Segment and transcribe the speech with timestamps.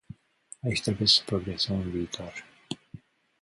[0.61, 2.33] Aici trebuie să progresăm în viitor.